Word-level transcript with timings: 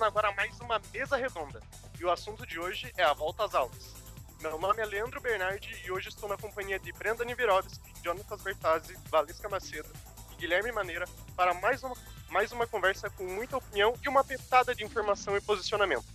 começando 0.00 0.02
agora 0.04 0.32
mais 0.32 0.58
uma 0.60 0.80
mesa 0.94 1.16
redonda. 1.16 1.60
E 1.98 2.04
o 2.04 2.10
assunto 2.10 2.46
de 2.46 2.58
hoje 2.58 2.90
é 2.96 3.04
a 3.04 3.12
volta 3.12 3.44
às 3.44 3.54
aulas. 3.54 3.94
Meu 4.40 4.58
nome 4.58 4.80
é 4.80 4.86
Leandro 4.86 5.20
Bernardi 5.20 5.78
e 5.84 5.90
hoje 5.90 6.08
estou 6.08 6.26
na 6.26 6.38
companhia 6.38 6.78
de 6.78 6.90
Brenda 6.92 7.22
Nivirovski, 7.22 7.92
Jonatas 8.02 8.40
Bertazzi, 8.40 8.96
Valesca 9.10 9.46
Macedo 9.50 9.90
e 10.32 10.36
Guilherme 10.36 10.72
Maneira 10.72 11.04
para 11.36 11.52
mais 11.52 11.82
uma, 11.82 11.94
mais 12.30 12.50
uma 12.50 12.66
conversa 12.66 13.10
com 13.10 13.24
muita 13.24 13.58
opinião 13.58 13.94
e 14.02 14.08
uma 14.08 14.24
pitada 14.24 14.74
de 14.74 14.82
informação 14.82 15.36
e 15.36 15.40
posicionamento. 15.42 16.06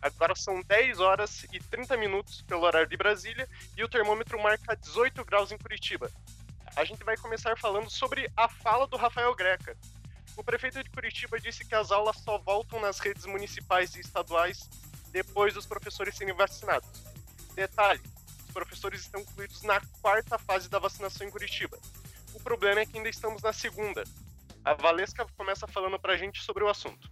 Agora 0.00 0.34
são 0.34 0.62
10 0.62 1.00
horas 1.00 1.44
e 1.52 1.60
30 1.60 1.98
minutos 1.98 2.40
pelo 2.42 2.62
horário 2.62 2.88
de 2.88 2.96
Brasília 2.96 3.46
e 3.76 3.84
o 3.84 3.88
termômetro 3.88 4.42
marca 4.42 4.74
18 4.74 5.22
graus 5.26 5.52
em 5.52 5.58
Curitiba. 5.58 6.10
A 6.74 6.84
gente 6.84 7.04
vai 7.04 7.18
começar 7.18 7.58
falando 7.58 7.90
sobre 7.90 8.30
a 8.34 8.48
fala 8.48 8.86
do 8.86 8.96
Rafael 8.96 9.34
Greca, 9.34 9.76
o 10.36 10.44
prefeito 10.44 10.82
de 10.82 10.90
Curitiba 10.90 11.38
disse 11.40 11.64
que 11.64 11.74
as 11.74 11.90
aulas 11.90 12.16
só 12.18 12.38
voltam 12.38 12.80
nas 12.80 12.98
redes 12.98 13.26
municipais 13.26 13.94
e 13.94 14.00
estaduais 14.00 14.68
depois 15.10 15.54
dos 15.54 15.66
professores 15.66 16.16
serem 16.16 16.34
vacinados. 16.34 16.88
Detalhe: 17.54 18.02
os 18.46 18.52
professores 18.52 19.00
estão 19.02 19.20
incluídos 19.20 19.62
na 19.62 19.80
quarta 20.00 20.38
fase 20.38 20.68
da 20.68 20.78
vacinação 20.78 21.26
em 21.26 21.30
Curitiba. 21.30 21.78
O 22.34 22.40
problema 22.40 22.80
é 22.80 22.86
que 22.86 22.96
ainda 22.96 23.08
estamos 23.08 23.42
na 23.42 23.52
segunda. 23.52 24.04
A 24.64 24.74
Valesca 24.74 25.26
começa 25.36 25.66
falando 25.66 25.98
para 25.98 26.12
a 26.12 26.16
gente 26.16 26.42
sobre 26.42 26.62
o 26.62 26.68
assunto. 26.68 27.10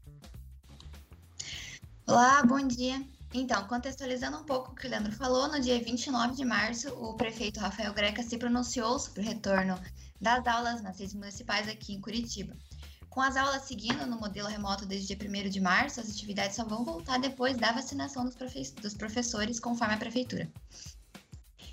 Olá, 2.07 2.43
bom 2.43 2.67
dia. 2.67 3.03
Então, 3.35 3.67
contextualizando 3.67 4.39
um 4.39 4.45
pouco 4.45 4.73
o 4.73 4.75
que 4.75 4.87
o 4.87 4.91
Leandro 4.91 5.13
falou, 5.13 5.49
no 5.49 5.61
dia 5.61 5.79
29 5.83 6.35
de 6.35 6.45
março, 6.45 6.89
o 6.95 7.15
prefeito 7.15 7.61
Rafael 7.61 7.93
Greca 7.93 8.23
se 8.23 8.39
pronunciou 8.39 8.99
sobre 8.99 9.21
o 9.21 9.25
retorno 9.25 9.79
das 10.21 10.47
aulas 10.47 10.81
nas 10.81 10.99
redes 10.99 11.15
municipais 11.15 11.69
aqui 11.69 11.95
em 11.95 12.01
Curitiba. 12.01 12.57
Com 13.19 13.23
as 13.23 13.37
aulas 13.37 13.63
seguindo 13.63 14.07
no 14.07 14.17
modelo 14.17 14.47
remoto 14.47 14.87
desde 14.87 15.17
dia 15.17 15.29
1 15.29 15.51
de 15.51 15.61
março, 15.61 15.99
as 15.99 16.09
atividades 16.09 16.55
só 16.55 16.65
vão 16.65 16.85
voltar 16.85 17.19
depois 17.19 17.57
da 17.57 17.73
vacinação 17.73 18.25
dos, 18.25 18.37
profe 18.37 18.71
dos 18.81 18.95
professores, 18.95 19.59
conforme 19.59 19.95
a 19.95 19.97
prefeitura. 19.97 20.49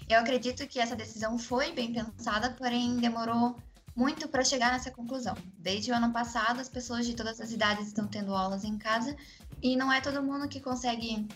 Eu 0.09 0.21
acredito 0.21 0.67
que 0.67 0.79
essa 0.79 0.95
decisão 0.95 1.38
foi 1.38 1.71
bem 1.71 1.93
pensada, 1.93 2.49
porém 2.49 2.97
demorou 2.97 3.55
muito 3.95 4.27
para 4.27 4.43
chegar 4.43 4.71
nessa 4.71 4.89
conclusão. 4.89 5.38
Desde 5.59 5.91
o 5.91 5.95
ano 5.95 6.11
passado, 6.11 6.59
as 6.59 6.67
pessoas 6.67 7.05
de 7.05 7.13
todas 7.13 7.39
as 7.39 7.51
idades 7.51 7.89
estão 7.89 8.07
tendo 8.07 8.33
aulas 8.33 8.63
em 8.63 8.79
casa 8.79 9.16
e 9.61 9.75
não 9.75 9.93
é 9.93 10.01
todo 10.01 10.23
mundo 10.23 10.49
que 10.49 10.59
consegue 10.59 11.27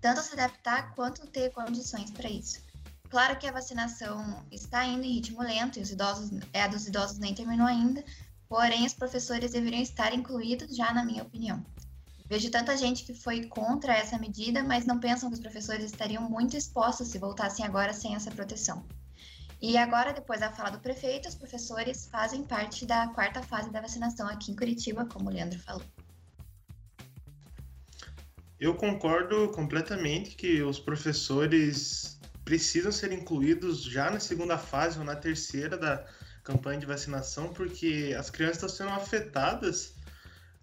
tanto 0.00 0.22
se 0.22 0.32
adaptar 0.32 0.94
quanto 0.94 1.26
ter 1.26 1.52
condições 1.52 2.10
para 2.10 2.30
isso. 2.30 2.62
Claro 3.10 3.38
que 3.38 3.46
a 3.46 3.52
vacinação 3.52 4.42
está 4.50 4.86
indo 4.86 5.04
em 5.04 5.12
ritmo 5.12 5.42
lento 5.42 5.78
e 5.78 5.82
os 5.82 5.90
idosos, 5.90 6.30
é, 6.52 6.62
a 6.62 6.66
dos 6.66 6.88
idosos 6.88 7.18
nem 7.18 7.34
terminou 7.34 7.66
ainda, 7.66 8.02
Porém, 8.48 8.86
os 8.86 8.94
professores 8.94 9.52
deveriam 9.52 9.82
estar 9.82 10.14
incluídos 10.14 10.76
já, 10.76 10.92
na 10.92 11.04
minha 11.04 11.22
opinião. 11.22 11.64
Vejo 12.26 12.50
tanta 12.50 12.76
gente 12.76 13.04
que 13.04 13.14
foi 13.14 13.46
contra 13.46 13.92
essa 13.92 14.18
medida, 14.18 14.62
mas 14.62 14.86
não 14.86 14.98
pensam 14.98 15.28
que 15.28 15.34
os 15.34 15.40
professores 15.40 15.84
estariam 15.84 16.22
muito 16.28 16.56
expostos 16.56 17.08
se 17.08 17.18
voltassem 17.18 17.64
agora 17.64 17.92
sem 17.92 18.14
essa 18.14 18.30
proteção. 18.30 18.84
E 19.60 19.76
agora, 19.76 20.12
depois 20.12 20.40
da 20.40 20.50
fala 20.50 20.70
do 20.70 20.78
prefeito, 20.78 21.28
os 21.28 21.34
professores 21.34 22.06
fazem 22.06 22.44
parte 22.44 22.84
da 22.84 23.08
quarta 23.08 23.42
fase 23.42 23.70
da 23.70 23.80
vacinação 23.80 24.28
aqui 24.28 24.52
em 24.52 24.56
Curitiba, 24.56 25.06
como 25.06 25.30
o 25.30 25.32
Leandro 25.32 25.58
falou. 25.58 25.82
Eu 28.58 28.74
concordo 28.74 29.50
completamente 29.50 30.36
que 30.36 30.62
os 30.62 30.78
professores 30.78 32.18
precisam 32.44 32.92
ser 32.92 33.12
incluídos 33.12 33.82
já 33.82 34.10
na 34.10 34.20
segunda 34.20 34.56
fase 34.56 34.98
ou 34.98 35.04
na 35.04 35.16
terceira 35.16 35.76
da, 35.76 36.06
campanha 36.44 36.78
de 36.78 36.86
vacinação, 36.86 37.52
porque 37.52 38.14
as 38.16 38.28
crianças 38.28 38.56
estão 38.56 38.68
sendo 38.68 38.90
afetadas 38.90 39.94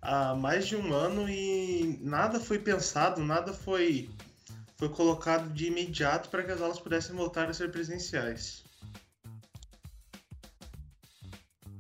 há 0.02 0.36
mais 0.36 0.68
de 0.68 0.75
um 0.75 0.94
ano 0.94 1.28
e 1.28 2.00
nada 2.02 2.40
foi 2.40 2.59
pensado, 2.59 3.24
nada 3.24 3.52
foi, 3.52 4.09
foi 4.78 4.90
colocado 4.90 5.52
de 5.52 5.66
imediato 5.68 6.30
para 6.30 6.44
que 6.44 6.52
as 6.52 6.62
aulas 6.62 6.80
pudessem 6.80 7.16
voltar 7.16 7.50
a 7.50 7.53
ser 7.53 7.72
presenciais. 7.72 8.64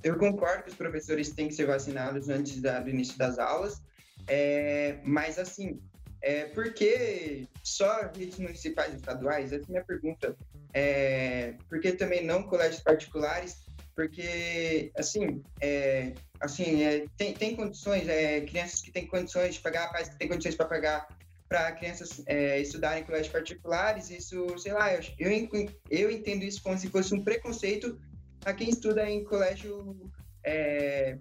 Eu 0.03 0.17
concordo 0.17 0.63
que 0.63 0.69
os 0.69 0.75
professores 0.75 1.29
têm 1.29 1.47
que 1.47 1.53
ser 1.53 1.67
vacinados 1.67 2.27
antes 2.27 2.59
da, 2.59 2.79
do 2.79 2.89
início 2.89 3.15
das 3.19 3.37
aulas, 3.37 3.79
é, 4.27 4.99
mas 5.03 5.37
assim, 5.37 5.79
é, 6.23 6.45
por 6.45 6.73
que 6.73 7.47
só 7.63 8.09
redes 8.15 8.39
municipais 8.39 8.93
e 8.93 8.95
estaduais? 8.95 9.51
Essa 9.51 9.63
é 9.63 9.65
a 9.65 9.69
minha 9.69 9.83
pergunta. 9.83 10.35
É, 10.73 11.55
por 11.69 11.79
que 11.79 11.91
também 11.91 12.25
não 12.25 12.43
colégios 12.43 12.81
particulares 12.81 13.57
porque 13.95 14.91
assim, 14.95 15.43
é, 15.59 16.13
assim 16.39 16.83
é, 16.83 17.05
tem, 17.17 17.33
tem 17.33 17.55
condições, 17.55 18.07
é, 18.07 18.41
crianças 18.41 18.81
que 18.81 18.91
têm 18.91 19.07
condições 19.07 19.55
de 19.55 19.61
pagar, 19.61 19.91
pais 19.91 20.09
que 20.09 20.17
têm 20.17 20.27
condições 20.27 20.55
para 20.55 20.67
pagar 20.67 21.07
para 21.47 21.73
crianças 21.73 22.23
é, 22.27 22.61
estudarem 22.61 23.03
em 23.03 23.05
colégios 23.05 23.31
particulares, 23.31 24.09
isso, 24.09 24.57
sei 24.57 24.71
lá, 24.71 24.93
eu, 24.93 25.01
eu, 25.19 25.69
eu 25.89 26.09
entendo 26.09 26.43
isso 26.43 26.63
como 26.63 26.77
se 26.77 26.87
fosse 26.87 27.13
um 27.13 27.23
preconceito 27.23 27.99
a 28.45 28.53
quem 28.53 28.69
estuda 28.69 29.09
em 29.09 29.23
colégio 29.25 30.09
é, 30.45 31.17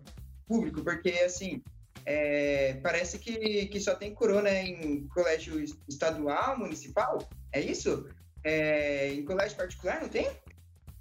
público, 0.46 0.84
porque 0.84 1.10
assim, 1.10 1.60
é, 2.06 2.74
parece 2.74 3.18
que, 3.18 3.66
que 3.66 3.80
só 3.80 3.96
tem 3.96 4.14
corona 4.14 4.52
em 4.52 5.08
colégio 5.08 5.60
estadual, 5.88 6.56
municipal, 6.56 7.28
é 7.52 7.60
isso? 7.60 8.08
Em 8.44 9.24
colégio 9.24 9.56
particular 9.56 10.00
não 10.00 10.08
tem? 10.08 10.30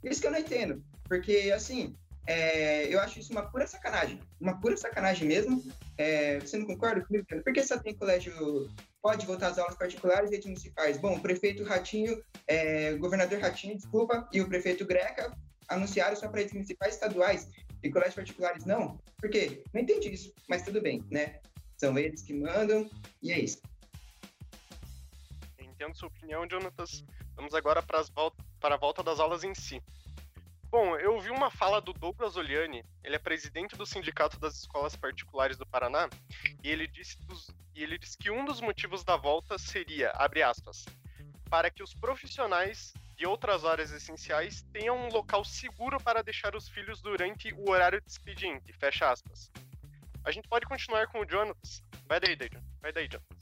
Isso 0.04 0.22
que 0.22 0.28
eu 0.28 0.32
não 0.32 0.40
entendo. 0.40 0.84
Porque, 1.10 1.52
assim, 1.54 1.96
é, 2.28 2.86
eu 2.94 3.00
acho 3.00 3.20
isso 3.20 3.32
uma 3.32 3.50
pura 3.50 3.66
sacanagem. 3.66 4.20
Uma 4.40 4.62
pura 4.62 4.78
sacanagem 4.78 5.28
mesmo. 5.28 5.64
É, 5.98 6.40
você 6.40 6.58
não 6.58 6.68
concorda 6.68 7.02
comigo? 7.02 7.26
Por 7.26 7.52
que 7.52 7.64
só 7.64 7.80
tem 7.80 7.96
colégio. 7.96 8.70
Pode 9.02 9.26
voltar 9.26 9.48
às 9.48 9.58
aulas 9.58 9.76
particulares 9.76 10.30
e 10.30 10.34
redes 10.34 10.46
municipais? 10.46 10.98
Bom, 10.98 11.16
o 11.16 11.22
prefeito 11.22 11.64
Ratinho, 11.64 12.22
é, 12.48 12.92
o 12.94 13.00
governador 13.00 13.40
Ratinho, 13.40 13.76
desculpa, 13.76 14.28
e 14.32 14.42
o 14.42 14.48
prefeito 14.48 14.86
Greca 14.86 15.36
anunciaram 15.70 16.16
só 16.16 16.28
para 16.28 16.42
redes 16.42 16.54
municipais 16.54 16.96
estaduais 16.96 17.48
e 17.82 17.90
colégios 17.90 18.16
particulares 18.16 18.66
não. 18.66 19.00
Por 19.18 19.30
quê? 19.30 19.64
Não 19.74 19.82
entendi 19.82 20.10
isso, 20.10 20.34
mas 20.50 20.64
tudo 20.64 20.82
bem, 20.82 21.04
né? 21.10 21.40
São 21.78 21.98
eles 21.98 22.22
que 22.22 22.34
mandam 22.34 22.90
e 23.22 23.32
é 23.32 23.40
isso. 23.40 23.62
Entendo 25.58 25.96
sua 25.96 26.10
opinião, 26.10 26.46
Jonatas. 26.50 27.06
Vamos 27.36 27.54
agora 27.54 27.82
para, 27.82 28.04
para 28.60 28.76
a 28.76 28.78
volta 28.78 29.02
das 29.02 29.20
aulas 29.20 29.46
em 29.46 29.56
si. 29.56 29.82
Bom, 30.72 30.96
eu 30.98 31.20
vi 31.20 31.32
uma 31.32 31.50
fala 31.50 31.82
do 31.82 31.92
Douglas 31.94 32.36
Oliani, 32.36 32.86
ele 33.04 33.16
é 33.16 33.20
presidente 33.20 33.76
do 33.76 33.88
Sindicato 33.88 34.40
das 34.40 34.56
Escolas 34.56 34.96
Particulares 34.96 35.58
do 35.58 35.66
Paraná, 35.66 36.08
e 36.64 36.70
ele 36.70 36.86
disse, 36.86 37.20
dos, 37.26 37.50
e 37.74 37.82
ele 37.82 37.98
disse 37.98 38.16
que 38.16 38.30
um 38.30 38.46
dos 38.46 38.62
motivos 38.62 39.04
da 39.04 39.18
volta 39.18 39.58
seria, 39.58 40.12
abre 40.12 40.44
aspas, 40.44 40.86
para 41.50 41.72
que 41.72 41.82
os 41.82 41.96
profissionais 41.96 42.94
de 43.18 43.26
outras 43.26 43.66
áreas 43.66 43.92
essenciais 43.92 44.62
tenham 44.72 44.96
um 44.96 45.10
local 45.10 45.44
seguro 45.44 46.00
para 46.00 46.22
deixar 46.22 46.56
os 46.56 46.70
filhos 46.70 47.02
durante 47.02 47.52
o 47.52 47.72
horário 47.72 48.00
de 48.00 48.08
expediente, 48.08 48.72
fecha 48.74 49.10
aspas. 49.10 49.52
A 50.24 50.32
gente 50.32 50.48
pode 50.48 50.68
continuar 50.68 51.08
com 51.08 51.22
o 51.22 51.26
Jonas. 51.28 51.84
Vai 52.06 52.20
daí, 52.20 52.36
Dejan. 52.36 52.62
Vai 52.80 52.94
daí, 52.94 53.10
Jonas. 53.12 53.39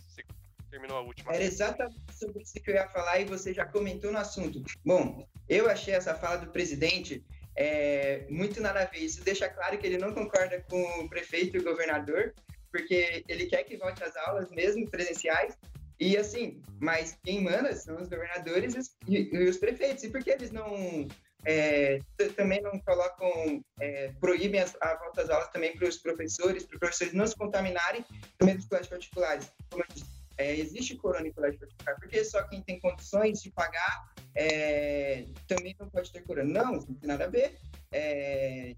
Terminou 0.70 0.98
a 0.98 1.02
última. 1.02 1.34
Era 1.34 1.44
exatamente 1.44 2.14
sobre 2.14 2.44
isso 2.44 2.54
que 2.54 2.70
eu 2.70 2.76
ia 2.76 2.88
falar 2.90 3.20
e 3.20 3.26
você 3.26 3.54
já 3.54 3.66
comentou 3.66 4.12
no 4.12 4.18
assunto. 4.18 4.62
Bom, 4.86 5.28
eu 5.48 5.70
achei 5.70 5.94
essa 5.94 6.14
fala 6.14 6.38
do 6.38 6.52
presidente 6.52 7.24
é, 7.56 8.26
muito 8.30 8.62
nada 8.62 8.82
a 8.82 8.86
ver. 8.86 9.00
Isso 9.00 9.24
deixa 9.24 9.50
claro 9.50 9.78
que 9.78 9.88
ele 9.88 9.98
não 9.98 10.14
concorda 10.14 10.64
com 10.70 10.82
o 11.02 11.10
prefeito 11.10 11.58
e 11.58 11.60
o 11.60 11.64
governador, 11.64 12.34
porque 12.72 13.24
ele 13.28 13.48
quer 13.48 13.64
que 13.64 13.78
volte 13.78 14.04
às 14.04 14.16
aulas, 14.16 14.52
mesmo 14.52 14.90
presenciais, 14.90 15.58
e 16.00 16.16
assim, 16.16 16.62
mas 16.80 17.18
quem 17.24 17.42
manda 17.42 17.76
são 17.76 18.00
os 18.00 18.08
governadores 18.08 18.96
e, 19.08 19.36
e 19.36 19.50
os 19.50 19.58
prefeitos. 19.58 20.04
E 20.04 20.10
por 20.10 20.24
que 20.24 20.30
eles 20.30 20.52
não 20.52 21.08
é, 21.44 22.00
também 22.36 22.62
não 22.62 22.80
colocam, 22.80 23.64
é, 23.80 24.12
proíbem 24.20 24.60
as, 24.60 24.76
a 24.80 24.96
volta 24.96 25.24
às 25.24 25.30
aulas 25.30 25.50
também 25.50 25.76
para 25.76 25.88
os 25.88 25.98
professores, 25.98 26.66
para 26.66 26.76
os 26.76 26.80
professores 26.80 27.14
não 27.14 27.26
se 27.26 27.36
contaminarem 27.36 28.06
também 28.38 28.56
dos 28.56 28.68
colégios 28.68 28.90
particulares? 28.90 29.52
Como 29.72 29.84
eu 29.84 29.88
disse, 29.96 30.17
é, 30.38 30.56
existe 30.56 30.96
corona 30.96 31.28
em 31.28 31.32
colégio 31.32 31.60
particular, 31.60 31.96
porque 31.96 32.24
só 32.24 32.44
quem 32.44 32.62
tem 32.62 32.80
condições 32.80 33.42
de 33.42 33.50
pagar 33.52 34.14
é, 34.36 35.26
também 35.48 35.76
não 35.80 35.90
pode 35.90 36.12
ter 36.12 36.22
corona. 36.24 36.64
Não, 36.64 36.74
não 36.74 36.94
tem 36.94 37.08
nada 37.08 37.26
a 37.26 37.30
ver. 37.30 37.58
É, 37.92 38.76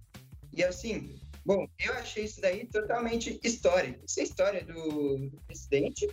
e 0.53 0.63
assim, 0.63 1.19
bom, 1.45 1.67
eu 1.77 1.93
achei 1.93 2.23
isso 2.23 2.39
daí 2.39 2.65
totalmente 2.65 3.39
história. 3.43 3.99
Isso 4.07 4.19
é 4.19 4.23
história 4.23 4.63
do, 4.63 5.29
do 5.29 5.41
presidente 5.41 6.07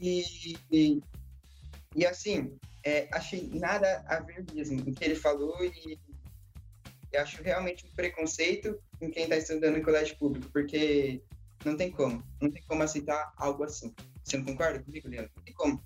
e, 0.00 0.56
e, 0.70 1.00
e 1.94 2.06
assim, 2.06 2.56
é, 2.84 3.08
achei 3.12 3.48
nada 3.54 4.04
a 4.06 4.20
ver 4.20 4.44
mesmo 4.54 4.80
o 4.80 4.94
que 4.94 5.04
ele 5.04 5.16
falou 5.16 5.64
e, 5.64 5.98
e 7.12 7.16
acho 7.16 7.42
realmente 7.42 7.84
um 7.86 7.94
preconceito 7.94 8.80
com 9.00 9.10
quem 9.10 9.24
está 9.24 9.36
estudando 9.36 9.78
em 9.78 9.82
colégio 9.82 10.16
público, 10.16 10.48
porque 10.52 11.20
não 11.64 11.76
tem 11.76 11.90
como, 11.90 12.22
não 12.40 12.50
tem 12.50 12.62
como 12.66 12.82
aceitar 12.82 13.32
algo 13.36 13.64
assim. 13.64 13.94
Você 14.22 14.36
não 14.36 14.44
concorda 14.44 14.82
comigo, 14.82 15.08
Leandro? 15.08 15.30
Não 15.36 15.44
tem 15.44 15.54
como. 15.54 15.84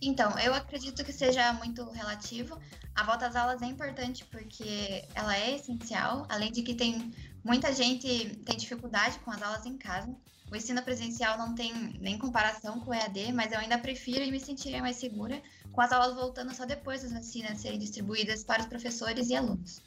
Então, 0.00 0.38
eu 0.38 0.54
acredito 0.54 1.04
que 1.04 1.12
seja 1.12 1.52
muito 1.54 1.84
relativo. 1.90 2.56
A 2.94 3.02
volta 3.02 3.26
às 3.26 3.34
aulas 3.34 3.62
é 3.62 3.66
importante 3.66 4.24
porque 4.26 5.04
ela 5.14 5.36
é 5.36 5.56
essencial, 5.56 6.24
além 6.28 6.52
de 6.52 6.62
que 6.62 6.74
tem 6.74 7.12
Muita 7.48 7.72
gente 7.72 8.36
tem 8.44 8.56
dificuldade 8.56 9.18
com 9.20 9.30
as 9.30 9.40
aulas 9.40 9.64
em 9.64 9.78
casa. 9.78 10.14
O 10.50 10.56
ensino 10.56 10.82
presencial 10.82 11.38
não 11.38 11.54
tem 11.54 11.72
nem 12.00 12.18
comparação 12.18 12.80
com 12.80 12.90
o 12.90 12.94
EAD, 12.94 13.32
mas 13.32 13.52
eu 13.52 13.58
ainda 13.58 13.78
prefiro 13.78 14.22
e 14.22 14.30
me 14.30 14.40
sentiria 14.40 14.82
mais 14.82 14.96
segura 14.96 15.42
com 15.72 15.80
as 15.80 15.92
aulas 15.92 16.14
voltando 16.14 16.54
só 16.54 16.64
depois 16.64 17.02
das 17.02 17.12
vacinas 17.12 17.58
serem 17.58 17.78
distribuídas 17.78 18.44
para 18.44 18.60
os 18.60 18.68
professores 18.68 19.28
e 19.28 19.34
alunos. 19.34 19.80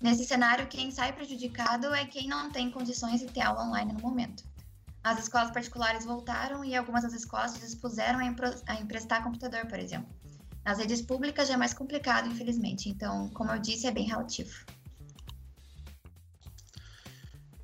Nesse 0.00 0.24
cenário, 0.24 0.66
quem 0.66 0.90
sai 0.90 1.12
prejudicado 1.12 1.94
é 1.94 2.04
quem 2.04 2.28
não 2.28 2.50
tem 2.50 2.70
condições 2.70 3.20
de 3.20 3.26
ter 3.26 3.40
aula 3.40 3.64
online 3.64 3.92
no 3.92 4.00
momento. 4.00 4.44
As 5.02 5.18
escolas 5.18 5.50
particulares 5.50 6.04
voltaram 6.04 6.64
e 6.64 6.74
algumas 6.74 7.02
das 7.02 7.12
escolas 7.12 7.52
se 7.52 7.60
dispuseram 7.60 8.18
a 8.18 8.80
emprestar 8.80 9.22
computador, 9.22 9.66
por 9.66 9.78
exemplo. 9.78 10.08
Nas 10.64 10.78
redes 10.78 11.02
públicas 11.02 11.48
já 11.48 11.54
é 11.54 11.56
mais 11.58 11.74
complicado, 11.74 12.26
infelizmente. 12.26 12.88
Então, 12.88 13.28
como 13.30 13.50
eu 13.50 13.58
disse, 13.58 13.86
é 13.86 13.90
bem 13.90 14.06
relativo. 14.06 14.50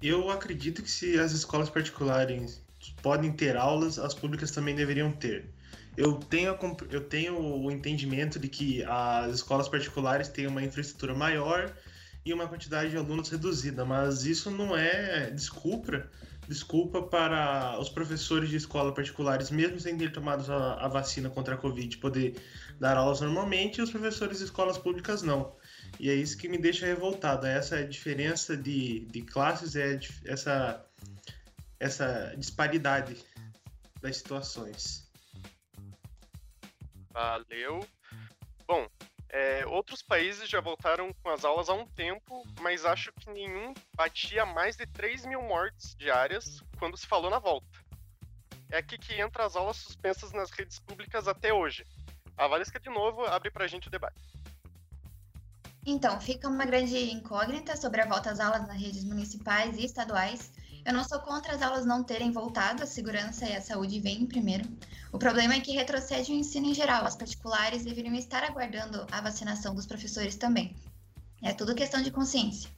Eu 0.03 0.31
acredito 0.31 0.83
que 0.83 0.91
se 0.91 1.19
as 1.19 1.33
escolas 1.33 1.71
particulares 1.71 2.63
podem 3.03 3.33
ter 3.33 3.57
aulas, 3.57 3.99
as 3.99 4.15
públicas 4.15 4.51
também 4.51 4.75
deveriam 4.75 5.11
ter. 5.13 5.51
Eu 5.97 6.15
tenho, 6.15 6.57
eu 6.91 7.09
tenho 7.09 7.39
o 7.39 7.71
entendimento 7.71 8.39
de 8.39 8.49
que 8.49 8.85
as 8.85 9.37
escolas 9.37 9.69
particulares 9.69 10.29
têm 10.29 10.47
uma 10.47 10.63
infraestrutura 10.63 11.15
maior 11.15 11.75
e 12.25 12.33
uma 12.33 12.47
quantidade 12.47 12.91
de 12.91 12.97
alunos 12.97 13.29
reduzida, 13.29 13.85
mas 13.85 14.25
isso 14.25 14.51
não 14.51 14.77
é 14.77 15.31
desculpa 15.31 16.09
desculpa 16.51 17.01
para 17.01 17.79
os 17.79 17.89
professores 17.89 18.51
de 18.51 18.57
escola 18.57 18.93
particulares, 18.93 19.53
mesmo 19.53 19.79
sem 19.79 19.97
ter 19.97 20.11
tomado 20.11 20.53
a, 20.53 20.85
a, 20.85 20.89
vacina 20.89 21.31
contra 21.31 21.55
a 21.55 21.57
Covid, 21.57 21.97
poder 21.99 22.43
dar 22.81 22.97
aulas 22.97 23.21
normalmente, 23.21 23.79
e 23.79 23.83
os 23.83 23.91
professores 23.91 24.39
de 24.39 24.45
escolas 24.47 24.77
públicas 24.77 25.23
não. 25.23 25.55
E 26.01 26.11
é 26.11 26.15
isso 26.15 26.37
que 26.37 26.49
me 26.49 26.59
deixa 26.59 26.87
revoltado. 26.87 27.47
Essa 27.47 27.85
diferença 27.85 28.57
de, 28.57 29.07
de 29.07 29.23
classes, 29.23 29.77
é 29.77 30.01
essa, 30.25 30.85
essa 31.79 32.35
disparidade 32.37 33.17
das 34.03 34.17
situações. 34.17 35.09
Valeu. 37.13 37.87
Bom, 38.67 38.89
é, 39.33 39.65
outros 39.67 40.03
países 40.03 40.49
já 40.49 40.61
voltaram 40.61 41.13
com 41.23 41.31
as 41.31 41.45
aulas 41.45 41.69
há 41.69 41.73
um 41.73 41.87
tempo, 41.87 42.45
mas 42.61 42.85
acho 42.85 43.13
que 43.13 43.31
nenhum 43.31 43.73
batia 43.95 44.45
mais 44.45 44.77
de 44.77 44.87
3 44.87 45.25
mil 45.25 45.41
mortes 45.43 45.95
diárias 45.95 46.61
quando 46.79 46.97
se 46.97 47.07
falou 47.07 47.31
na 47.31 47.39
volta. 47.39 47.67
É 48.71 48.79
aqui 48.79 48.99
que 48.99 49.21
entra 49.21 49.45
as 49.45 49.55
aulas 49.55 49.77
suspensas 49.77 50.33
nas 50.33 50.51
redes 50.51 50.81
públicas 50.81 51.29
até 51.29 51.53
hoje. 51.53 51.85
A 52.37 52.49
Valesca, 52.49 52.81
de 52.81 52.91
novo, 52.91 53.25
abre 53.25 53.51
pra 53.51 53.69
gente 53.69 53.87
o 53.87 53.91
debate. 53.91 54.21
Então, 55.87 56.21
fica 56.21 56.49
uma 56.49 56.65
grande 56.65 56.97
incógnita 57.13 57.77
sobre 57.77 58.01
a 58.01 58.07
volta 58.07 58.31
às 58.31 58.41
aulas 58.41 58.67
nas 58.67 58.81
redes 58.81 59.05
municipais 59.05 59.77
e 59.77 59.85
estaduais, 59.85 60.53
eu 60.85 60.93
não 60.93 61.05
sou 61.05 61.21
contra 61.21 61.55
as 61.55 61.63
aulas 61.63 61.85
não 61.85 62.03
terem 62.03 62.33
voltado, 62.33 62.83
a 62.83 62.87
segurança 62.87 63.47
e 63.47 63.55
a 63.55 63.61
saúde 63.61 64.01
vêm 64.01 64.27
primeiro. 64.27 64.65
O 65.13 65.19
problema 65.19 65.55
é 65.55 65.61
que 65.61 65.73
retrocede 65.73 66.33
o 66.33 66.35
ensino 66.35 66.67
em 66.67 66.75
geral. 66.75 67.05
As 67.05 67.17
particulares 67.17 67.85
deveriam 67.85 68.15
estar 68.15 68.45
aguardando 68.45 69.07
a 69.11 69.21
vacinação 69.21 69.75
dos 69.75 69.87
professores 69.87 70.37
também. 70.37 70.75
É 71.43 71.53
tudo 71.53 71.75
questão 71.75 72.03
de 72.03 72.11
consciência. 72.11 72.71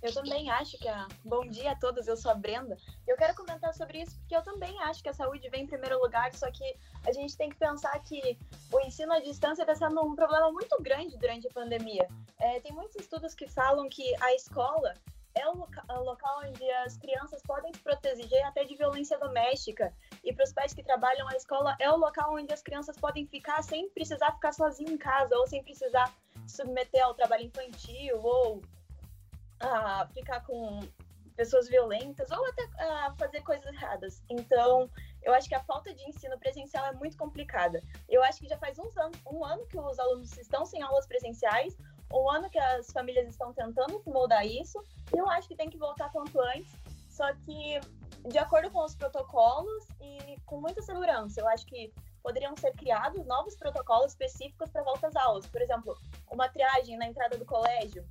Eu 0.00 0.14
também 0.14 0.48
acho 0.48 0.78
que 0.78 0.86
a. 0.86 1.08
Bom 1.24 1.40
dia 1.48 1.72
a 1.72 1.76
todos, 1.76 2.06
eu 2.06 2.16
sou 2.16 2.30
a 2.30 2.34
Brenda. 2.34 2.76
Eu 3.06 3.16
quero 3.16 3.34
comentar 3.34 3.74
sobre 3.74 4.02
isso 4.02 4.16
porque 4.20 4.36
eu 4.36 4.42
também 4.42 4.80
acho 4.82 5.02
que 5.02 5.08
a 5.08 5.12
saúde 5.12 5.48
vem 5.50 5.64
em 5.64 5.66
primeiro 5.66 6.00
lugar, 6.00 6.32
só 6.34 6.48
que 6.52 6.64
a 7.04 7.12
gente 7.12 7.36
tem 7.36 7.50
que 7.50 7.56
pensar 7.56 7.98
que 8.04 8.38
o 8.72 8.80
ensino 8.80 9.12
à 9.12 9.18
distância 9.18 9.62
está 9.62 9.74
sendo 9.74 10.00
um 10.00 10.14
problema 10.14 10.52
muito 10.52 10.80
grande 10.80 11.16
durante 11.18 11.48
a 11.48 11.50
pandemia. 11.50 12.08
É, 12.38 12.60
tem 12.60 12.72
muitos 12.72 12.96
estudos 12.96 13.34
que 13.34 13.48
falam 13.48 13.88
que 13.88 14.14
a 14.22 14.34
escola 14.34 14.94
é 15.38 15.48
o, 15.48 15.54
loca 15.54 15.82
o 15.88 16.02
local 16.02 16.42
onde 16.44 16.70
as 16.70 16.96
crianças 16.96 17.42
podem 17.42 17.72
se 17.72 17.80
proteger 17.80 18.44
até 18.44 18.64
de 18.64 18.74
violência 18.76 19.18
doméstica. 19.18 19.94
E 20.24 20.32
para 20.32 20.44
os 20.44 20.52
pais 20.52 20.74
que 20.74 20.82
trabalham, 20.82 21.28
a 21.28 21.36
escola 21.36 21.76
é 21.78 21.90
o 21.90 21.96
local 21.96 22.34
onde 22.34 22.52
as 22.52 22.62
crianças 22.62 22.96
podem 22.96 23.26
ficar 23.26 23.62
sem 23.62 23.88
precisar 23.90 24.32
ficar 24.32 24.52
sozinhas 24.52 24.92
em 24.92 24.98
casa, 24.98 25.36
ou 25.36 25.46
sem 25.46 25.62
precisar 25.62 26.12
se 26.46 26.56
submeter 26.56 27.04
ao 27.04 27.14
trabalho 27.14 27.44
infantil, 27.44 28.20
ou 28.22 28.62
a 29.60 30.06
ficar 30.12 30.44
com 30.44 30.80
pessoas 31.36 31.68
violentas, 31.68 32.30
ou 32.32 32.44
até 32.46 32.64
a 32.82 33.14
fazer 33.16 33.40
coisas 33.42 33.66
erradas. 33.72 34.22
Então, 34.28 34.90
eu 35.22 35.32
acho 35.32 35.48
que 35.48 35.54
a 35.54 35.62
falta 35.62 35.94
de 35.94 36.02
ensino 36.08 36.36
presencial 36.38 36.84
é 36.86 36.92
muito 36.92 37.16
complicada. 37.16 37.80
Eu 38.08 38.22
acho 38.24 38.40
que 38.40 38.48
já 38.48 38.58
faz 38.58 38.78
uns 38.78 38.96
anos, 38.96 39.18
um 39.24 39.44
ano 39.44 39.64
que 39.66 39.78
os 39.78 39.98
alunos 39.98 40.36
estão 40.36 40.66
sem 40.66 40.82
aulas 40.82 41.06
presenciais, 41.06 41.76
um 42.12 42.30
ano 42.30 42.48
que 42.48 42.58
as 42.58 42.90
famílias 42.90 43.28
estão 43.28 43.52
tentando 43.52 44.02
moldar 44.06 44.46
isso, 44.46 44.82
eu 45.14 45.28
acho 45.28 45.48
que 45.48 45.56
tem 45.56 45.68
que 45.68 45.78
voltar 45.78 46.10
quanto 46.10 46.40
antes, 46.40 46.72
só 47.08 47.32
que 47.34 47.80
de 48.26 48.38
acordo 48.38 48.70
com 48.70 48.84
os 48.84 48.94
protocolos 48.94 49.86
e 50.00 50.38
com 50.44 50.60
muita 50.60 50.82
segurança. 50.82 51.40
Eu 51.40 51.48
acho 51.48 51.66
que 51.66 51.92
poderiam 52.22 52.56
ser 52.56 52.72
criados 52.72 53.24
novos 53.26 53.56
protocolos 53.56 54.12
específicos 54.12 54.70
para 54.70 54.82
volta 54.82 55.06
às 55.06 55.16
aulas. 55.16 55.46
Por 55.46 55.62
exemplo, 55.62 55.96
uma 56.30 56.48
triagem 56.48 56.96
na 56.96 57.06
entrada 57.06 57.38
do 57.38 57.44
colégio 57.44 58.04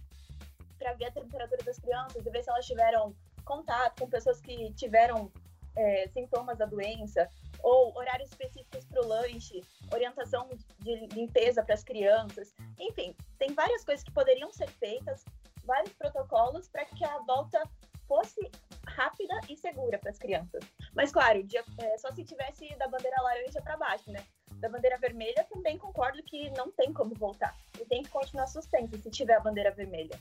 para 0.77 0.93
ver 0.93 1.05
a 1.05 1.11
temperatura 1.11 1.63
das 1.63 1.77
crianças 1.77 2.25
e 2.25 2.29
ver 2.29 2.43
se 2.43 2.49
elas 2.49 2.65
tiveram 2.65 3.15
contato 3.43 4.01
com 4.01 4.09
pessoas 4.09 4.39
que 4.41 4.73
tiveram 4.73 5.31
é, 5.75 6.07
sintomas 6.09 6.57
da 6.57 6.65
doença, 6.65 7.29
ou 7.63 7.95
horários 7.97 8.29
específicos 8.29 8.85
para 8.85 9.01
o 9.01 9.07
lanche, 9.07 9.61
orientação 9.93 10.49
de 10.79 11.07
limpeza 11.13 11.63
para 11.63 11.73
as 11.73 11.83
crianças. 11.83 12.53
Enfim, 12.79 13.15
tem 13.37 13.53
várias 13.53 13.83
coisas 13.83 14.03
que 14.03 14.11
poderiam 14.11 14.51
ser 14.51 14.69
feitas, 14.69 15.23
vários 15.63 15.93
protocolos 15.93 16.67
para 16.67 16.85
que 16.85 17.03
a 17.03 17.19
volta 17.19 17.61
fosse 18.07 18.39
rápida 18.87 19.39
e 19.49 19.57
segura 19.57 19.99
para 19.99 20.09
as 20.09 20.17
crianças. 20.17 20.63
Mas, 20.95 21.11
claro, 21.11 21.45
é, 21.79 21.97
só 21.97 22.11
se 22.13 22.23
tivesse 22.23 22.73
da 22.77 22.87
bandeira 22.87 23.21
laranja 23.21 23.61
para 23.61 23.77
baixo, 23.77 24.11
né? 24.11 24.23
Da 24.53 24.69
bandeira 24.69 24.97
vermelha, 24.97 25.45
também 25.53 25.77
concordo 25.77 26.23
que 26.23 26.49
não 26.51 26.71
tem 26.71 26.91
como 26.93 27.13
voltar. 27.13 27.55
E 27.79 27.85
tem 27.85 28.01
que 28.01 28.09
continuar 28.09 28.47
suspensa 28.47 28.97
se 28.97 29.11
tiver 29.11 29.35
a 29.35 29.39
bandeira 29.39 29.71
vermelha. 29.71 30.17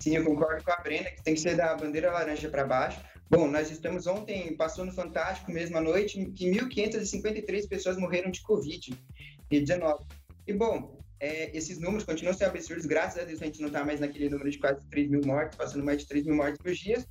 Sim, 0.00 0.16
eu 0.16 0.24
concordo 0.24 0.62
com 0.62 0.70
a 0.70 0.76
Brenda 0.76 1.10
que 1.10 1.22
tem 1.22 1.34
que 1.34 1.40
ser 1.40 1.56
da 1.56 1.74
bandeira 1.74 2.12
laranja 2.12 2.48
para 2.48 2.64
baixo. 2.64 3.00
Bom, 3.30 3.46
nós 3.46 3.70
estamos 3.70 4.06
ontem, 4.06 4.56
passou 4.56 4.86
no 4.86 4.92
Fantástico 4.92 5.52
mesmo 5.52 5.76
à 5.76 5.82
noite, 5.82 6.24
que 6.34 6.50
1.553 6.50 7.68
pessoas 7.68 7.98
morreram 7.98 8.30
de 8.30 8.40
Covid-19. 8.40 10.06
E, 10.46 10.52
bom, 10.54 10.98
é, 11.20 11.54
esses 11.54 11.78
números 11.78 12.04
continuam 12.04 12.34
sendo 12.34 12.48
absurdos, 12.48 12.86
graças 12.86 13.22
a 13.22 13.26
Deus 13.26 13.42
a 13.42 13.44
gente 13.44 13.60
não 13.60 13.66
está 13.68 13.84
mais 13.84 14.00
naquele 14.00 14.30
número 14.30 14.50
de 14.50 14.58
quase 14.58 14.82
3 14.88 15.10
mil 15.10 15.20
mortes, 15.26 15.58
passando 15.58 15.84
mais 15.84 15.98
de 15.98 16.08
3 16.08 16.24
mil 16.24 16.36
mortes 16.36 16.56
por 16.56 16.72
dia, 16.72 17.04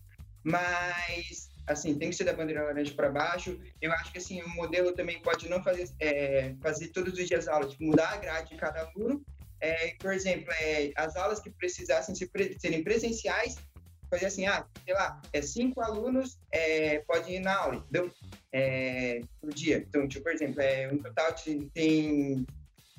mas, 0.44 1.52
assim, 1.68 1.94
tem 1.94 2.10
que 2.10 2.16
ser 2.16 2.24
da 2.24 2.34
bandeira 2.34 2.64
laranja 2.64 2.96
para 2.96 3.12
baixo. 3.12 3.60
Eu 3.80 3.92
acho 3.92 4.12
que, 4.12 4.18
assim, 4.18 4.42
o 4.42 4.50
modelo 4.50 4.94
também 4.94 5.22
pode 5.22 5.48
não 5.48 5.62
fazer, 5.64 5.88
é, 6.00 6.56
fazer 6.64 6.88
todos 6.88 7.14
os 7.14 7.28
dias 7.28 7.48
aula, 7.48 7.68
tipo, 7.68 7.84
mudar 7.84 8.14
a 8.14 8.18
grade 8.18 8.50
de 8.50 8.56
cada 8.56 8.82
aluno, 8.82 9.24
é, 9.62 9.94
por 10.00 10.12
exemplo, 10.12 10.52
é, 10.62 10.92
as 10.96 11.16
aulas 11.16 11.40
que 11.40 11.52
precisassem 11.52 12.16
ser, 12.16 12.28
serem 12.60 12.84
presenciais 12.84 13.56
fazer 14.10 14.28
assim, 14.28 14.46
ah, 14.46 14.66
sei 14.86 14.94
lá, 14.94 15.22
é 15.34 15.42
cinco 15.42 15.82
alunos 15.82 16.40
é, 16.52 17.00
podem 17.00 17.36
ir 17.36 17.40
na 17.40 17.56
aula, 17.56 17.76
entendeu? 17.76 18.12
É, 18.52 19.22
por 19.40 19.54
dia. 19.54 19.78
Então, 19.78 20.08
tipo, 20.08 20.24
por 20.24 20.34
exemplo, 20.34 20.62
é, 20.62 20.90
um 20.92 20.98
total 20.98 21.34
de, 21.34 21.70
tem 21.74 22.46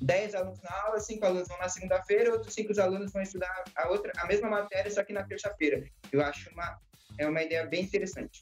10 0.01 0.35
alunos 0.35 0.61
na 0.61 0.81
aula, 0.83 0.99
cinco 0.99 1.25
alunos 1.25 1.47
vão 1.47 1.57
na 1.57 1.69
segunda-feira, 1.69 2.31
outros 2.31 2.53
cinco 2.53 2.79
alunos 2.79 3.11
vão 3.11 3.21
estudar 3.21 3.63
a 3.75 3.89
outra, 3.89 4.11
a 4.17 4.27
mesma 4.27 4.49
matéria, 4.49 4.89
só 4.89 5.03
que 5.03 5.13
na 5.13 5.23
terça-feira. 5.23 5.83
Eu 6.11 6.23
acho 6.23 6.49
uma, 6.51 6.79
é 7.17 7.27
uma 7.27 7.41
ideia 7.41 7.65
bem 7.65 7.83
interessante. 7.83 8.39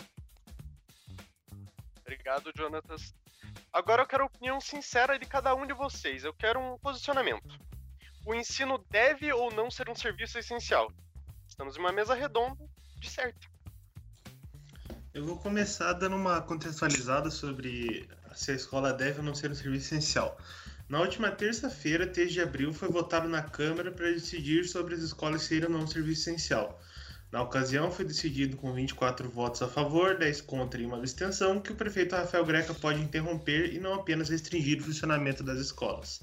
Obrigado, 2.01 2.51
Jonatas. 2.55 3.13
Agora 3.73 4.03
eu 4.03 4.07
quero 4.07 4.23
a 4.23 4.27
opinião 4.27 4.61
sincera 4.61 5.17
de 5.17 5.25
cada 5.25 5.53
um 5.55 5.65
de 5.65 5.73
vocês. 5.73 6.23
Eu 6.23 6.33
quero 6.33 6.59
um 6.59 6.77
posicionamento. 6.77 7.59
O 8.25 8.35
ensino 8.35 8.77
deve 8.89 9.31
ou 9.33 9.51
não 9.51 9.71
ser 9.71 9.89
um 9.89 9.95
serviço 9.95 10.37
essencial? 10.37 10.91
Estamos 11.57 11.75
em 11.75 11.79
uma 11.79 11.91
mesa 11.91 12.13
redonda, 12.13 12.69
de 12.99 13.09
certo. 13.09 13.49
Eu 15.11 15.25
vou 15.25 15.39
começar 15.39 15.91
dando 15.93 16.15
uma 16.15 16.39
contextualizada 16.39 17.31
sobre 17.31 18.07
se 18.35 18.51
a 18.51 18.53
escola 18.53 18.93
deve 18.93 19.17
ou 19.17 19.25
não 19.25 19.33
ser 19.33 19.49
um 19.49 19.55
serviço 19.55 19.87
essencial. 19.87 20.39
Na 20.87 21.01
última 21.01 21.31
terça-feira, 21.31 22.05
3 22.05 22.31
de 22.31 22.41
abril, 22.41 22.71
foi 22.71 22.89
votado 22.89 23.27
na 23.27 23.41
Câmara 23.41 23.91
para 23.91 24.11
decidir 24.11 24.65
sobre 24.65 24.93
as 24.93 25.01
escolas 25.01 25.41
serem 25.41 25.65
ou 25.65 25.71
não 25.71 25.79
um 25.79 25.87
serviço 25.87 26.29
essencial. 26.29 26.79
Na 27.31 27.41
ocasião, 27.41 27.89
foi 27.89 28.05
decidido 28.05 28.55
com 28.55 28.71
24 28.71 29.27
votos 29.27 29.59
a 29.63 29.67
favor, 29.67 30.15
10 30.15 30.41
contra 30.41 30.79
e 30.79 30.85
uma 30.85 30.97
abstenção 30.97 31.59
que 31.59 31.71
o 31.71 31.75
prefeito 31.75 32.15
Rafael 32.15 32.45
Greca 32.45 32.75
pode 32.75 33.01
interromper 33.01 33.73
e 33.73 33.79
não 33.79 33.95
apenas 33.95 34.29
restringir 34.29 34.79
o 34.79 34.83
funcionamento 34.83 35.41
das 35.41 35.57
escolas. 35.57 36.21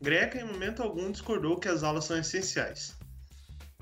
Greca, 0.00 0.40
em 0.40 0.44
momento 0.44 0.82
algum, 0.82 1.12
discordou 1.12 1.60
que 1.60 1.68
as 1.68 1.82
aulas 1.82 2.06
são 2.06 2.16
essenciais. 2.16 2.98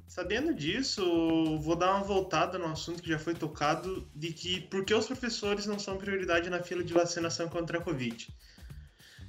Sabendo 0.08 0.54
disso, 0.54 1.58
vou 1.58 1.76
dar 1.76 1.94
uma 1.94 2.02
voltada 2.02 2.58
no 2.58 2.64
assunto 2.64 3.02
que 3.02 3.10
já 3.10 3.18
foi 3.18 3.34
tocado 3.34 4.08
de 4.14 4.32
que 4.32 4.62
por 4.62 4.82
que 4.82 4.94
os 4.94 5.06
professores 5.06 5.66
não 5.66 5.78
são 5.78 5.98
prioridade 5.98 6.48
na 6.48 6.62
fila 6.62 6.82
de 6.82 6.94
vacinação 6.94 7.46
contra 7.46 7.76
a 7.76 7.80
Covid. 7.82 8.26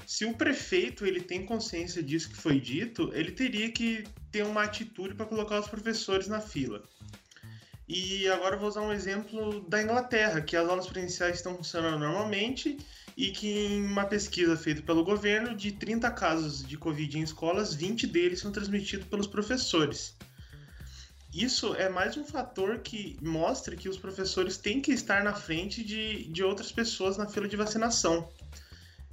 Se 0.07 0.23
o 0.23 0.33
prefeito 0.33 1.05
ele 1.05 1.19
tem 1.19 1.45
consciência 1.45 2.01
disso 2.01 2.29
que 2.29 2.37
foi 2.37 2.61
dito, 2.61 3.11
ele 3.13 3.31
teria 3.33 3.69
que 3.69 4.05
ter 4.31 4.43
uma 4.43 4.63
atitude 4.63 5.15
para 5.15 5.25
colocar 5.25 5.59
os 5.59 5.67
professores 5.67 6.29
na 6.29 6.39
fila. 6.39 6.81
E 7.85 8.25
agora 8.29 8.55
vou 8.55 8.69
usar 8.69 8.81
um 8.81 8.93
exemplo 8.93 9.59
da 9.67 9.83
Inglaterra, 9.83 10.39
que 10.39 10.55
as 10.55 10.67
aulas 10.67 10.87
presenciais 10.87 11.35
estão 11.35 11.57
funcionando 11.57 11.99
normalmente 11.99 12.77
e 13.17 13.31
que 13.31 13.49
em 13.49 13.85
uma 13.85 14.05
pesquisa 14.05 14.55
feita 14.55 14.81
pelo 14.81 15.03
governo, 15.03 15.53
de 15.53 15.73
30 15.73 16.09
casos 16.11 16.65
de 16.65 16.77
Covid 16.77 17.19
em 17.19 17.23
escolas, 17.23 17.73
20 17.73 18.07
deles 18.07 18.39
são 18.39 18.49
transmitidos 18.49 19.07
pelos 19.07 19.27
professores. 19.27 20.15
Isso 21.33 21.75
é 21.75 21.87
mais 21.87 22.17
um 22.17 22.25
fator 22.25 22.79
que 22.79 23.15
mostra 23.21 23.75
que 23.75 23.87
os 23.87 23.97
professores 23.97 24.57
têm 24.57 24.81
que 24.81 24.91
estar 24.91 25.23
na 25.23 25.33
frente 25.33 25.83
de, 25.83 26.23
de 26.25 26.43
outras 26.43 26.71
pessoas 26.71 27.17
na 27.17 27.27
fila 27.27 27.47
de 27.47 27.55
vacinação. 27.55 28.27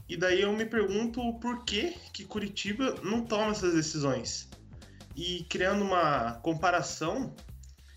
E 0.08 0.16
daí 0.16 0.40
eu 0.40 0.52
me 0.52 0.64
pergunto 0.64 1.20
por 1.40 1.64
que, 1.64 1.94
que 2.14 2.24
Curitiba 2.24 2.94
não 3.02 3.22
toma 3.22 3.50
essas 3.50 3.74
decisões. 3.74 4.48
E 5.14 5.44
criando 5.44 5.84
uma 5.84 6.34
comparação 6.42 7.34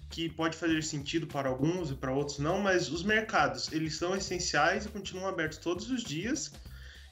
que 0.10 0.28
pode 0.28 0.58
fazer 0.58 0.84
sentido 0.84 1.26
para 1.26 1.48
alguns 1.48 1.92
e 1.92 1.96
para 1.96 2.12
outros 2.12 2.40
não, 2.40 2.60
mas 2.60 2.90
os 2.90 3.04
mercados, 3.04 3.72
eles 3.72 3.96
são 3.96 4.18
essenciais 4.18 4.86
e 4.86 4.90
continuam 4.90 5.28
abertos 5.28 5.60
todos 5.60 5.90
os 5.90 6.04
dias. 6.04 6.52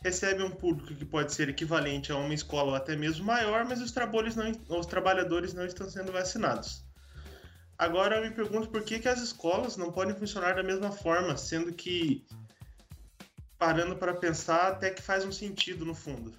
Recebem 0.03 0.45
um 0.45 0.51
público 0.51 0.93
que 0.93 1.05
pode 1.05 1.33
ser 1.33 1.47
equivalente 1.47 2.11
a 2.11 2.17
uma 2.17 2.33
escola 2.33 2.71
ou 2.71 2.75
até 2.75 2.97
mesmo 2.97 3.25
maior, 3.25 3.65
mas 3.65 3.81
os, 3.81 3.93
não, 4.35 4.77
os 4.77 4.85
trabalhadores 4.85 5.53
não 5.53 5.65
estão 5.65 5.89
sendo 5.89 6.11
vacinados. 6.11 6.87
Agora 7.77 8.15
eu 8.15 8.24
me 8.24 8.31
pergunto 8.31 8.69
por 8.69 8.84
que, 8.84 9.00
que 9.00 9.07
as 9.07 9.19
escolas 9.19 9.77
não 9.77 9.91
podem 9.91 10.15
funcionar 10.15 10.55
da 10.55 10.63
mesma 10.63 10.91
forma, 10.91 11.38
sendo 11.38 11.72
que 11.72 12.25
parando 13.57 13.96
para 13.96 14.15
pensar, 14.15 14.72
até 14.72 14.89
que 14.89 15.01
faz 15.01 15.24
um 15.24 15.31
sentido 15.31 15.86
no 15.86 15.93
fundo. 15.93 16.34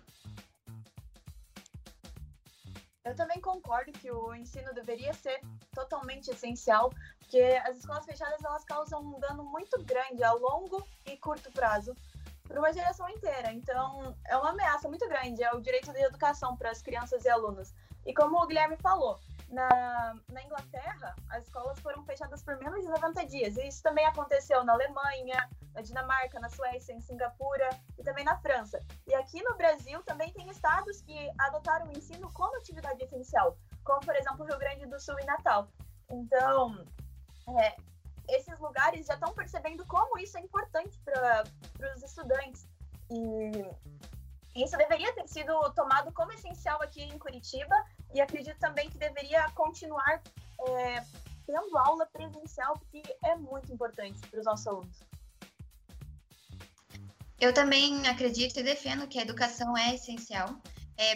Eu 3.05 3.15
também 3.15 3.41
concordo 3.41 3.93
que 3.93 4.11
o 4.11 4.35
ensino 4.35 4.75
deveria 4.75 5.15
ser 5.15 5.41
totalmente 5.73 6.29
essencial, 6.29 6.93
porque 7.19 7.41
as 7.65 7.79
escolas 7.79 8.05
fechadas 8.05 8.45
elas 8.45 8.65
causam 8.65 9.01
um 9.01 9.19
dano 9.21 9.45
muito 9.45 9.83
grande 9.85 10.23
a 10.23 10.33
longo 10.33 10.87
e 11.07 11.17
curto 11.17 11.51
prazo 11.53 11.97
para 12.47 12.59
uma 12.59 12.73
geração 12.73 13.09
inteira. 13.09 13.53
Então, 13.53 14.15
é 14.27 14.37
uma 14.37 14.51
ameaça 14.51 14.89
muito 14.89 15.09
grande 15.09 15.43
ao 15.45 15.61
direito 15.61 15.93
de 15.93 16.01
educação 16.01 16.57
para 16.57 16.71
as 16.71 16.83
crianças 16.83 17.25
e 17.25 17.29
alunos. 17.29 17.73
E 18.05 18.13
como 18.13 18.43
o 18.43 18.47
Guilherme 18.47 18.77
falou, 18.77 19.19
na, 19.51 20.15
na 20.31 20.43
Inglaterra, 20.43 21.17
as 21.31 21.45
escolas 21.45 21.79
foram 21.81 22.05
fechadas 22.05 22.43
por 22.43 22.57
menos 22.59 22.83
de 22.83 22.89
90 22.89 23.27
dias. 23.27 23.57
E 23.57 23.67
isso 23.67 23.83
também 23.83 24.05
aconteceu 24.07 24.63
na 24.65 24.75
Alemanha, 24.75 25.49
na 25.75 25.81
Dinamarca, 25.81 26.39
na 26.39 26.49
Suécia, 26.49 26.93
em 26.93 27.01
Singapura 27.01 27.69
e 27.99 28.03
também 28.03 28.25
na 28.25 28.39
França. 28.39 28.85
E 29.07 29.15
aqui 29.15 29.43
no 29.43 29.57
Brasil 29.57 30.03
também 30.03 30.33
tem 30.33 30.49
estados 30.51 31.01
que 31.01 31.31
adotaram 31.39 31.87
o 31.87 31.93
ensino 31.93 32.31
como 32.33 32.57
atividade 32.57 33.03
essencial, 33.03 33.57
como 33.85 34.01
por 34.01 34.15
exemplo 34.15 34.45
Rio 34.45 34.59
Grande 34.59 34.87
do 34.87 35.01
Sul 35.01 35.19
e 35.19 35.25
Natal. 35.25 35.69
Então, 36.11 36.85
é, 37.59 37.77
esses 38.29 38.59
lugares 38.59 39.07
já 39.07 39.15
estão 39.15 39.33
percebendo 39.33 39.87
como 39.87 40.19
isso 40.19 40.37
é 40.37 40.41
importante 40.41 41.01
para 41.01 41.45
os 41.95 42.03
estudantes. 42.03 42.69
E 43.11 44.63
isso 44.63 44.77
deveria 44.77 45.15
ter 45.15 45.27
sido 45.27 45.59
tomado 45.73 46.13
como 46.13 46.33
essencial 46.33 46.83
aqui 46.83 47.03
em 47.03 47.19
Curitiba 47.19 47.75
e 48.15 48.21
acredito 48.21 48.59
também 48.59 48.89
que 48.91 48.99
deveria 48.99 49.51
continuar 49.51 50.23
é, 50.69 51.05
tendo 51.47 51.77
aula 51.79 52.07
presencial, 52.07 52.79
porque 52.79 53.03
é 53.25 53.37
muito 53.37 53.73
importante 53.73 54.21
para 54.29 54.39
os 54.39 54.45
nossos 54.45 54.67
alunos. 54.67 55.03
Eu 57.41 57.55
também 57.55 58.07
acredito 58.09 58.59
e 58.59 58.63
defendo 58.63 59.07
que 59.07 59.19
a 59.19 59.23
educação 59.23 59.77
é 59.77 59.95
essencial. 59.95 60.61
É, 60.97 61.15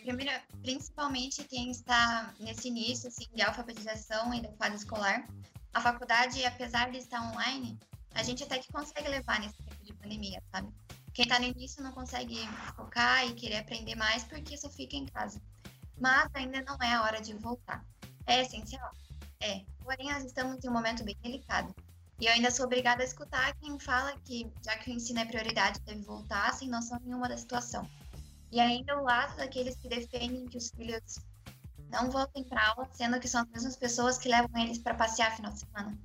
principalmente 0.63 1.43
quem 1.43 1.73
está 1.73 2.33
nesse 2.39 2.69
início 2.69 3.09
assim, 3.09 3.27
de 3.35 3.43
alfabetização 3.43 4.33
e 4.33 4.41
da 4.41 4.53
fase 4.53 4.77
escolar. 4.77 5.29
A 5.75 5.81
faculdade, 5.81 6.45
apesar 6.45 6.93
de 6.93 6.99
estar 6.99 7.21
online, 7.21 7.77
a 8.15 8.23
gente 8.23 8.45
até 8.45 8.61
que 8.61 8.71
consegue 8.71 9.09
levar 9.09 9.41
nesse 9.41 9.57
tempo 9.57 9.83
de 9.83 9.93
pandemia, 9.95 10.41
sabe? 10.53 10.73
Quem 11.13 11.25
está 11.25 11.41
no 11.41 11.47
início 11.47 11.83
não 11.83 11.91
consegue 11.91 12.39
focar 12.77 13.27
e 13.27 13.35
querer 13.35 13.57
aprender 13.57 13.97
mais 13.97 14.23
porque 14.23 14.57
só 14.57 14.71
fica 14.71 14.95
em 14.95 15.07
casa 15.07 15.43
mas 16.03 16.29
ainda 16.35 16.61
não 16.63 16.77
é 16.83 16.95
a 16.95 17.03
hora 17.03 17.21
de 17.21 17.33
voltar. 17.35 17.85
É 18.27 18.43
essencial? 18.43 18.91
É, 19.41 19.63
porém 19.85 20.11
estamos 20.27 20.63
em 20.63 20.69
um 20.69 20.73
momento 20.73 21.05
bem 21.05 21.17
delicado. 21.23 21.73
E 22.21 22.27
eu 22.27 22.33
ainda 22.33 22.51
sou 22.51 22.67
obrigada 22.67 23.03
a 23.03 23.07
escutar 23.07 23.55
quem 23.61 23.79
fala 23.79 24.13
que, 24.25 24.51
já 24.65 24.77
que 24.77 24.91
o 24.91 24.93
ensino 24.93 25.21
é 25.21 25.25
prioridade, 25.25 25.81
deve 25.87 26.03
voltar 26.03 26.53
sem 26.55 26.69
noção 26.69 26.99
nenhuma 27.05 27.29
da 27.29 27.39
situação. 27.39 27.89
E 28.51 28.59
ainda 28.59 28.99
o 28.99 29.05
lado 29.05 29.37
daqueles 29.37 29.77
que 29.77 29.89
defendem 29.89 30.47
que 30.47 30.59
os 30.59 30.71
filhos 30.71 31.21
não 31.89 32.11
voltem 32.11 32.43
para 32.43 32.69
aula, 32.71 32.89
sendo 32.93 33.21
que 33.21 33.29
são 33.29 33.43
as 33.43 33.49
mesmas 33.49 33.77
pessoas 33.77 34.19
que 34.19 34.29
levam 34.29 34.51
eles 34.61 34.79
para 34.79 34.95
passear 34.95 35.35
final 35.37 35.53
de 35.53 35.61
semana. 35.61 35.97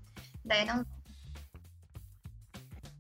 Daí 0.46 0.64
não 0.64 0.86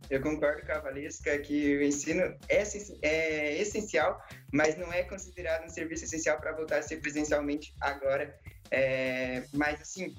eu 0.09 0.21
concordo 0.21 0.65
com 0.65 0.71
a 0.71 0.79
Valesca 0.79 1.37
que 1.39 1.77
o 1.77 1.83
ensino 1.83 2.21
é, 2.47 2.63
é 3.01 3.61
essencial, 3.61 4.21
mas 4.51 4.77
não 4.77 4.91
é 4.91 5.03
considerado 5.03 5.65
um 5.65 5.69
serviço 5.69 6.05
essencial 6.05 6.39
para 6.39 6.53
voltar 6.53 6.79
a 6.79 6.81
ser 6.81 6.97
presencialmente 6.97 7.73
agora. 7.81 8.37
É, 8.71 9.43
mas, 9.53 9.81
assim, 9.81 10.15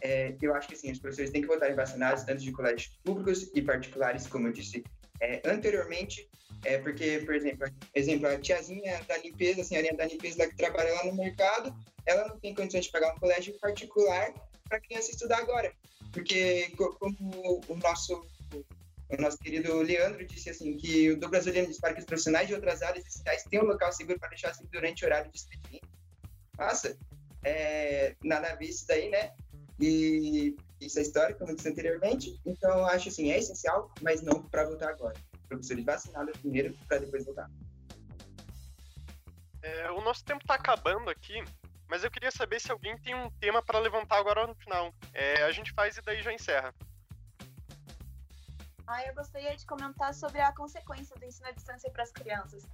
é, 0.00 0.34
eu 0.40 0.54
acho 0.54 0.68
que 0.68 0.74
assim, 0.74 0.90
os 0.90 0.98
professores 0.98 1.30
têm 1.30 1.42
que 1.42 1.48
voltarem 1.48 1.74
vacinados, 1.74 2.24
tanto 2.24 2.42
de 2.42 2.52
colégios 2.52 2.98
públicos 3.04 3.50
e 3.54 3.62
particulares, 3.62 4.26
como 4.26 4.48
eu 4.48 4.52
disse 4.52 4.84
é, 5.20 5.40
anteriormente, 5.44 6.28
é, 6.64 6.78
porque, 6.78 7.22
por 7.24 7.34
exemplo, 7.34 7.66
exemplo, 7.94 8.26
a 8.26 8.38
tiazinha 8.38 9.00
da 9.04 9.16
limpeza, 9.18 9.60
a 9.60 9.64
senhorinha 9.64 9.94
da 9.94 10.06
limpeza 10.06 10.48
que 10.48 10.56
trabalha 10.56 10.92
lá 10.94 11.04
no 11.06 11.14
mercado, 11.14 11.74
ela 12.04 12.26
não 12.28 12.38
tem 12.40 12.54
condições 12.54 12.86
de 12.86 12.90
pagar 12.90 13.14
um 13.14 13.18
colégio 13.18 13.56
particular 13.60 14.32
para 14.68 14.78
a 14.78 14.80
criança 14.80 15.10
estudar 15.10 15.38
agora. 15.38 15.72
Porque, 16.12 16.70
como 16.76 17.62
o 17.68 17.76
nosso 17.76 18.26
o 19.12 19.20
nosso 19.20 19.38
querido 19.38 19.82
Leandro 19.82 20.26
disse 20.26 20.50
assim 20.50 20.76
que 20.76 21.10
o 21.10 21.20
do 21.20 21.28
brasileiro 21.28 21.68
diz 21.68 21.78
para 21.78 21.92
que 21.92 22.00
os 22.00 22.06
profissionais 22.06 22.48
de 22.48 22.54
outras 22.54 22.82
áreas 22.82 23.06
essenciais 23.06 23.44
tenham 23.44 23.64
um 23.64 23.68
local 23.68 23.92
seguro 23.92 24.18
para 24.18 24.30
deixar 24.30 24.50
assim 24.50 24.64
durante 24.72 25.04
o 25.04 25.06
horário 25.06 25.30
de 25.30 25.36
expediente. 25.36 25.82
Nossa, 26.58 26.96
é, 27.44 28.14
nada 28.22 28.52
a 28.52 28.54
ver 28.54 28.66
isso 28.66 28.86
daí, 28.86 29.10
né? 29.10 29.32
E 29.78 30.56
isso 30.80 30.98
é 30.98 31.02
histórico, 31.02 31.40
como 31.40 31.54
disse 31.54 31.68
anteriormente. 31.68 32.40
Então, 32.46 32.78
eu 32.78 32.86
acho 32.86 33.08
assim, 33.08 33.30
é 33.30 33.38
essencial, 33.38 33.92
mas 34.00 34.22
não 34.22 34.42
para 34.42 34.64
voltar 34.64 34.90
agora. 34.90 35.14
Professores 35.48 35.84
vacinados 35.84 36.36
primeiro 36.38 36.76
para 36.88 36.98
depois 36.98 37.24
voltar. 37.24 37.50
É, 39.62 39.90
o 39.90 40.00
nosso 40.00 40.24
tempo 40.24 40.40
está 40.42 40.54
acabando 40.54 41.10
aqui, 41.10 41.42
mas 41.88 42.02
eu 42.02 42.10
queria 42.10 42.30
saber 42.30 42.60
se 42.60 42.72
alguém 42.72 42.96
tem 42.98 43.14
um 43.14 43.30
tema 43.32 43.62
para 43.62 43.78
levantar 43.78 44.18
agora 44.18 44.46
no 44.46 44.54
final. 44.54 44.94
É, 45.12 45.42
a 45.42 45.52
gente 45.52 45.72
faz 45.72 45.96
e 45.96 46.02
daí 46.02 46.22
já 46.22 46.32
encerra. 46.32 46.74
Ah, 48.86 49.04
eu 49.06 49.14
gostaria 49.14 49.56
de 49.56 49.64
comentar 49.66 50.12
sobre 50.14 50.40
a 50.40 50.52
consequência 50.52 51.16
do 51.16 51.24
ensino 51.24 51.48
à 51.48 51.52
distância 51.52 51.90
para 51.90 52.02
as 52.02 52.12
crianças. 52.12 52.66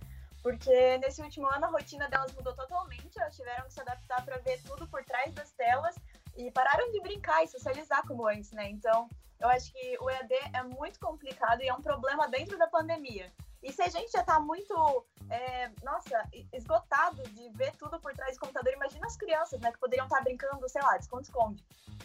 Porque 0.43 0.99
nesse 0.99 1.21
último 1.21 1.47
ano 1.47 1.67
a 1.67 1.69
rotina 1.69 2.09
delas 2.09 2.33
mudou 2.33 2.55
totalmente, 2.55 3.19
elas 3.19 3.37
tiveram 3.37 3.65
que 3.67 3.73
se 3.73 3.81
adaptar 3.81 4.25
para 4.25 4.38
ver 4.38 4.62
tudo 4.62 4.87
por 4.87 5.05
trás 5.05 5.33
das 5.35 5.50
telas 5.53 5.97
e 6.37 6.50
pararam 6.53 6.91
de 6.93 7.00
brincar 7.00 7.43
e 7.43 7.49
socializar 7.49 8.07
como 8.07 8.27
antes, 8.27 8.53
né? 8.53 8.71
Então, 8.71 9.09
eu 9.41 9.49
acho 9.49 9.73
que 9.73 9.99
o 10.00 10.09
EAD 10.09 10.35
é 10.53 10.62
muito 10.62 10.99
complicado 11.00 11.61
e 11.62 11.69
é 11.69 11.75
um 11.75 11.83
problema 11.83 12.29
dentro 12.29 12.57
da 12.57 12.69
pandemia. 12.69 13.33
E 13.62 13.73
se 13.73 13.83
a 13.83 13.88
gente 13.88 14.12
já 14.12 14.21
está 14.21 14.38
muito, 14.38 15.05
é, 15.29 15.71
nossa, 15.83 16.29
esgotado 16.53 17.23
de 17.31 17.50
ver 17.50 17.73
tudo 17.77 17.99
por 18.00 18.12
trás 18.15 18.37
do 18.37 18.41
computador, 18.41 18.73
imagina 18.73 19.07
as 19.07 19.17
crianças, 19.17 19.61
né, 19.61 19.73
que 19.73 19.79
poderiam 19.79 20.07
estar 20.07 20.19
tá 20.19 20.23
brincando, 20.23 20.69
sei 20.69 20.81
lá, 20.81 20.97
esconde-esconde. 20.97 21.65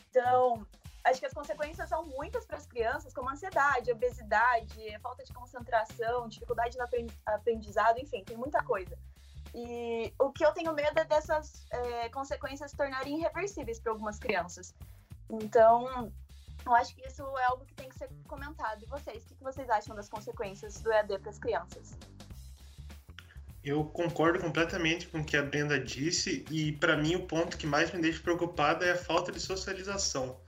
Então, 0.09 0.65
acho 1.13 1.21
que 1.21 1.27
as 1.27 1.33
consequências 1.33 1.87
são 1.87 2.05
muitas 2.05 2.45
para 2.45 2.57
as 2.57 2.65
crianças, 2.65 3.13
como 3.13 3.29
ansiedade, 3.29 3.91
obesidade, 3.91 4.99
falta 4.99 5.23
de 5.23 5.31
concentração, 5.31 6.27
dificuldade 6.27 6.77
no 6.77 6.85
aprendizado, 7.27 7.99
enfim, 7.99 8.23
tem 8.23 8.35
muita 8.35 8.61
coisa. 8.63 8.97
E 9.53 10.11
o 10.19 10.31
que 10.31 10.43
eu 10.43 10.51
tenho 10.51 10.73
medo 10.73 10.99
é 10.99 11.05
dessas 11.05 11.65
é, 11.69 12.09
consequências 12.09 12.71
se 12.71 12.77
tornarem 12.77 13.19
irreversíveis 13.19 13.79
para 13.79 13.91
algumas 13.91 14.17
crianças. 14.17 14.73
Então, 15.29 16.11
eu 16.65 16.73
acho 16.73 16.95
que 16.95 17.07
isso 17.07 17.21
é 17.37 17.45
algo 17.45 17.63
que 17.63 17.75
tem 17.75 17.89
que 17.89 17.97
ser 17.97 18.09
comentado. 18.27 18.81
E 18.81 18.87
vocês, 18.87 19.23
o 19.29 19.35
que 19.35 19.43
vocês 19.43 19.69
acham 19.69 19.95
das 19.95 20.09
consequências 20.09 20.81
do 20.81 20.91
EAD 20.91 21.19
para 21.19 21.29
as 21.29 21.37
crianças? 21.37 21.95
Eu 23.63 23.85
concordo 23.85 24.39
completamente 24.39 25.07
com 25.07 25.19
o 25.19 25.23
que 25.23 25.37
a 25.37 25.43
Brenda 25.43 25.79
disse 25.79 26.43
e 26.49 26.73
para 26.73 26.97
mim 26.97 27.15
o 27.15 27.27
ponto 27.27 27.57
que 27.57 27.67
mais 27.67 27.93
me 27.93 28.01
deixa 28.01 28.21
preocupado 28.21 28.83
é 28.83 28.91
a 28.91 28.97
falta 28.97 29.31
de 29.31 29.39
socialização. 29.39 30.41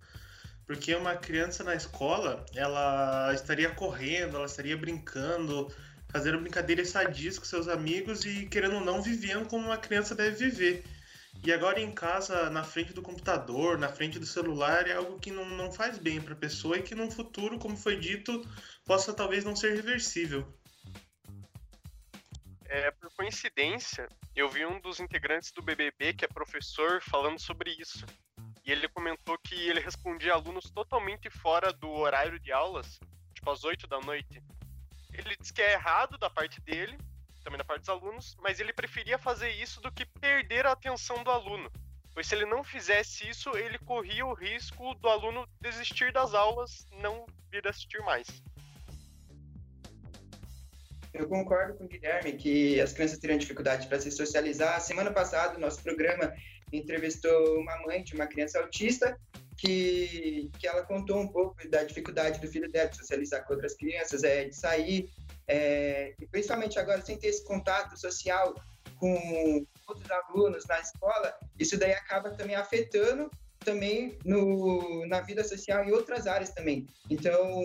Porque 0.65 0.95
uma 0.95 1.15
criança 1.15 1.63
na 1.63 1.75
escola, 1.75 2.45
ela 2.55 3.31
estaria 3.34 3.69
correndo, 3.69 4.38
ela 4.38 4.45
estaria 4.45 4.75
brincando, 4.75 5.72
fazendo 6.10 6.39
brincadeiras 6.39 6.89
sadias 6.89 7.38
com 7.38 7.45
seus 7.45 7.67
amigos 7.67 8.25
e, 8.25 8.48
querendo 8.48 8.75
ou 8.75 8.81
não, 8.81 9.01
vivendo 9.01 9.48
como 9.48 9.67
uma 9.67 9.77
criança 9.77 10.15
deve 10.15 10.50
viver. 10.50 10.84
E 11.43 11.53
agora 11.53 11.79
em 11.79 11.91
casa, 11.91 12.50
na 12.50 12.63
frente 12.63 12.93
do 12.93 13.01
computador, 13.01 13.77
na 13.77 13.89
frente 13.89 14.17
do 14.17 14.25
celular, 14.25 14.88
é 14.88 14.93
algo 14.93 15.19
que 15.19 15.29
não, 15.29 15.45
não 15.45 15.72
faz 15.72 16.00
bem 16.00 16.19
para 16.19 16.34
a 16.34 16.38
pessoa 16.38 16.77
e 16.77 16.81
que 16.81 16.95
no 16.95 17.12
futuro, 17.12 17.60
como 17.60 17.77
foi 17.77 18.00
dito, 18.00 18.41
possa 18.86 19.13
talvez 19.13 19.43
não 19.43 19.55
ser 19.55 19.75
reversível. 19.75 20.48
É, 22.67 22.89
por 22.91 23.13
coincidência, 23.13 24.07
eu 24.36 24.50
vi 24.50 24.65
um 24.65 24.79
dos 24.79 25.00
integrantes 25.00 25.51
do 25.51 25.62
BBB, 25.62 26.13
que 26.13 26.25
é 26.25 26.27
professor, 26.27 27.00
falando 27.01 27.39
sobre 27.39 27.72
isso. 27.79 28.05
E 28.65 28.72
ele 28.72 28.88
comentou 28.89 29.38
que 29.38 29.55
ele 29.69 29.79
respondia 29.79 30.34
alunos 30.34 30.72
totalmente 30.72 31.29
fora 31.29 31.72
do 31.72 31.89
horário 31.89 32.39
de 32.39 32.51
aulas, 32.51 33.00
tipo 33.34 33.51
às 33.51 33.63
8 33.63 33.86
da 33.86 34.00
noite. 34.00 34.41
Ele 35.13 35.36
diz 35.39 35.51
que 35.51 35.62
é 35.62 35.74
errado 35.74 36.17
da 36.17 36.29
parte 36.29 36.60
dele, 36.62 36.98
também 37.43 37.60
da 37.60 37.63
parte 37.63 37.81
dos 37.81 37.89
alunos, 37.89 38.36
mas 38.39 38.60
ele 38.60 38.74
preferia 38.74 39.19
fazer 39.19 39.51
isso 39.51 39.79
do 39.81 39.91
que 39.91 40.03
perder 40.03 40.65
a 40.65 40.72
atenção 40.72 41.24
do 41.24 41.29
aluno. 41.29 41.72
Pois 42.12 42.25
se 42.27 42.34
ele 42.34 42.45
não 42.45 42.63
fizesse 42.63 43.29
isso, 43.29 43.55
ele 43.55 43.77
corria 43.77 44.25
o 44.25 44.34
risco 44.34 44.95
do 44.95 45.10
aluno 45.10 45.48
desistir 45.62 46.12
das 46.12 46.34
aulas, 46.34 46.88
não 47.01 47.25
vir 47.51 47.67
assistir 47.67 48.00
mais. 48.01 48.25
Eu 51.13 51.29
concordo 51.29 51.75
com 51.75 51.86
o 51.86 51.88
Guilherme 51.88 52.34
que 52.34 52.81
as 52.81 52.93
crianças 52.93 53.19
teriam 53.19 53.38
dificuldade 53.38 53.88
para 53.88 54.01
se 54.01 54.12
socializar. 54.12 54.81
Semana 54.81 55.12
passada, 55.12 55.57
nosso 55.57 55.81
programa 55.84 56.34
entrevistou 56.77 57.60
uma 57.60 57.77
mãe 57.84 58.03
de 58.03 58.13
uma 58.15 58.27
criança 58.27 58.60
autista 58.60 59.17
que, 59.58 60.50
que 60.60 60.67
ela 60.67 60.84
contou 60.84 61.20
um 61.20 61.27
pouco 61.27 61.67
da 61.70 61.84
dificuldade 61.84 62.39
do 62.39 62.48
filho 62.48 62.72
dela 62.72 62.89
de 62.89 62.98
socializar 62.98 63.46
com 63.46 63.53
outras 63.53 63.74
crianças, 63.75 64.24
é, 64.24 64.46
de 64.46 64.55
sair, 64.55 65.10
é, 65.48 66.13
e 66.20 66.27
principalmente 66.27 66.77
agora 66.77 67.01
sem 67.01 67.17
ter 67.17 67.27
esse 67.27 67.44
contato 67.44 67.98
social 68.00 68.55
com 68.98 69.65
outros 69.88 70.10
alunos 70.10 70.65
na 70.65 70.79
escola, 70.79 71.38
isso 71.60 71.77
daí 71.77 71.94
acaba 71.94 72.32
também 72.32 72.55
afetando 72.55 73.29
também 73.60 74.17
no, 74.24 75.05
na 75.08 75.22
vida 75.22 75.44
social 75.44 75.84
em 75.84 75.91
outras 75.91 76.27
áreas 76.27 76.51
também. 76.51 76.88
Então, 77.10 77.62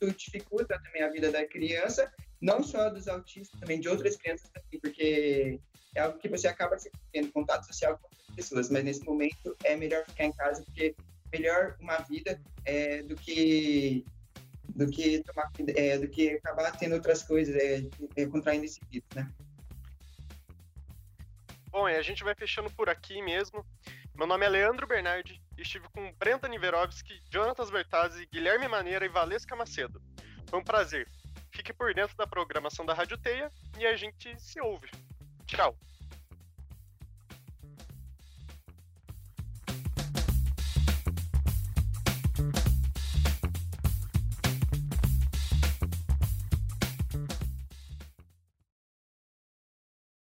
isso 0.00 0.12
dificulta 0.12 0.80
também 0.82 1.02
a 1.02 1.10
vida 1.10 1.30
da 1.30 1.46
criança 1.46 2.10
não 2.40 2.62
só 2.62 2.88
dos 2.88 3.08
autistas, 3.08 3.58
também 3.60 3.80
de 3.80 3.88
outras 3.88 4.16
crianças 4.16 4.48
também, 4.50 4.80
porque 4.80 5.60
é 5.94 6.00
algo 6.00 6.18
que 6.18 6.28
você 6.28 6.46
acaba 6.46 6.76
tendo 7.12 7.32
contato 7.32 7.66
social 7.66 7.98
com 7.98 8.08
pessoas, 8.38 8.70
mas 8.70 8.84
nesse 8.84 9.04
momento 9.04 9.56
é 9.64 9.74
melhor 9.74 10.04
ficar 10.06 10.24
em 10.24 10.32
casa, 10.32 10.62
porque 10.62 10.94
melhor 11.32 11.76
uma 11.80 11.98
vida 11.98 12.40
é, 12.64 13.02
do 13.02 13.16
que 13.16 14.04
do 14.68 14.88
que 14.88 15.24
tomar 15.24 15.50
é, 15.74 15.98
do 15.98 16.06
que 16.06 16.36
acabar 16.36 16.70
tendo 16.78 16.94
outras 16.94 17.24
coisas, 17.24 17.56
é, 17.56 17.82
é, 18.14 18.26
contraindo 18.26 18.64
esse 18.64 18.80
vírus, 18.88 19.08
né? 19.12 19.28
Bom, 21.70 21.88
e 21.88 21.96
a 21.96 22.02
gente 22.02 22.22
vai 22.22 22.34
fechando 22.34 22.70
por 22.70 22.88
aqui 22.88 23.20
mesmo. 23.22 23.66
Meu 24.14 24.26
nome 24.26 24.46
é 24.46 24.48
Leandro 24.48 24.86
Bernardi 24.86 25.42
e 25.56 25.62
estive 25.62 25.88
com 25.88 26.12
Brenda 26.12 26.46
Niverovski, 26.48 27.20
Jonatas 27.30 27.70
Bertazzi, 27.70 28.26
Guilherme 28.32 28.68
Maneira 28.68 29.04
e 29.04 29.08
Valesca 29.08 29.56
Macedo. 29.56 30.00
Foi 30.46 30.60
um 30.60 30.64
prazer. 30.64 31.08
Fique 31.50 31.72
por 31.72 31.92
dentro 31.92 32.16
da 32.16 32.26
programação 32.26 32.86
da 32.86 32.94
Rádio 32.94 33.18
Teia 33.18 33.50
e 33.78 33.84
a 33.84 33.96
gente 33.96 34.40
se 34.40 34.60
ouve. 34.60 34.88
Tchau! 35.46 35.76